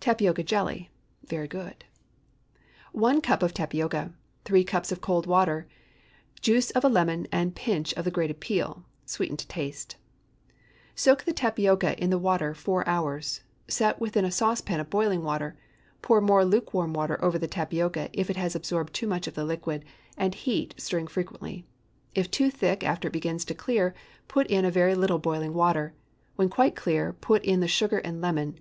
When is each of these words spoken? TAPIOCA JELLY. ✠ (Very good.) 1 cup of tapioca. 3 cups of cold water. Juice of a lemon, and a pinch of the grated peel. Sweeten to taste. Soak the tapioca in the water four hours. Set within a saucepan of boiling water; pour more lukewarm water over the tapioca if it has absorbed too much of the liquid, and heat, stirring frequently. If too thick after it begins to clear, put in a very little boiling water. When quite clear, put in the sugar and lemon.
TAPIOCA 0.00 0.42
JELLY. 0.44 0.90
✠ 1.26 1.28
(Very 1.28 1.46
good.) 1.46 1.84
1 2.90 3.20
cup 3.20 3.44
of 3.44 3.54
tapioca. 3.54 4.12
3 4.44 4.64
cups 4.64 4.90
of 4.90 5.00
cold 5.00 5.24
water. 5.28 5.68
Juice 6.40 6.72
of 6.72 6.84
a 6.84 6.88
lemon, 6.88 7.28
and 7.30 7.50
a 7.52 7.54
pinch 7.54 7.92
of 7.94 8.04
the 8.04 8.10
grated 8.10 8.40
peel. 8.40 8.84
Sweeten 9.06 9.36
to 9.36 9.46
taste. 9.46 9.94
Soak 10.96 11.22
the 11.22 11.32
tapioca 11.32 11.96
in 11.96 12.10
the 12.10 12.18
water 12.18 12.54
four 12.54 12.84
hours. 12.88 13.42
Set 13.68 14.00
within 14.00 14.24
a 14.24 14.32
saucepan 14.32 14.80
of 14.80 14.90
boiling 14.90 15.22
water; 15.22 15.56
pour 16.02 16.20
more 16.20 16.44
lukewarm 16.44 16.92
water 16.92 17.16
over 17.24 17.38
the 17.38 17.46
tapioca 17.46 18.10
if 18.12 18.28
it 18.28 18.36
has 18.36 18.56
absorbed 18.56 18.92
too 18.92 19.06
much 19.06 19.28
of 19.28 19.34
the 19.34 19.44
liquid, 19.44 19.84
and 20.16 20.34
heat, 20.34 20.74
stirring 20.76 21.06
frequently. 21.06 21.64
If 22.16 22.32
too 22.32 22.50
thick 22.50 22.82
after 22.82 23.06
it 23.06 23.12
begins 23.12 23.44
to 23.44 23.54
clear, 23.54 23.94
put 24.26 24.48
in 24.48 24.64
a 24.64 24.72
very 24.72 24.96
little 24.96 25.20
boiling 25.20 25.54
water. 25.54 25.94
When 26.34 26.48
quite 26.48 26.74
clear, 26.74 27.12
put 27.12 27.44
in 27.44 27.60
the 27.60 27.68
sugar 27.68 27.98
and 27.98 28.20
lemon. 28.20 28.58